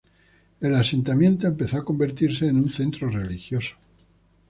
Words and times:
El 0.61 0.73
asentamiento 0.73 1.45
empezó 1.45 1.77
a 1.77 1.83
convertirse 1.83 2.47
en 2.47 2.57
un 2.57 2.71
centro 2.71 3.07
religioso. 3.11 3.75